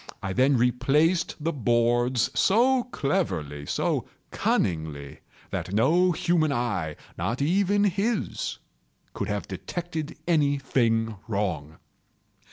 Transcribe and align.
I 0.23 0.33
then 0.33 0.57
replaced 0.57 1.35
the 1.39 1.53
boards 1.53 2.31
so 2.33 2.85
cleverly, 2.85 3.67
so 3.67 4.07
cunningly, 4.31 5.19
that 5.51 5.73
no 5.75 6.11
human 6.11 6.51
eye—not 6.51 7.39
even 7.39 7.83
his—could 7.83 9.27
have 9.27 9.47
detected 9.47 10.17
any 10.27 10.57
thing 10.57 11.17
wrong. 11.27 11.77